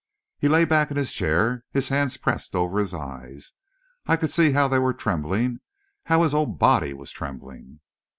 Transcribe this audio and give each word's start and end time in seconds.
He 0.39 0.47
lay 0.47 0.65
back 0.65 0.89
in 0.89 0.97
his 0.97 1.13
chair, 1.13 1.63
his 1.69 1.89
hands 1.89 2.17
pressed 2.17 2.55
over 2.55 2.79
his 2.79 2.91
eyes. 2.91 3.53
I 4.07 4.17
could 4.17 4.31
see 4.31 4.53
how 4.53 4.67
they 4.67 4.79
were 4.79 4.95
trembling 4.95 5.59
how 6.05 6.23
his 6.23 6.31
whole 6.31 6.47
body 6.47 6.91
was 6.91 7.11
trembling. 7.11 7.81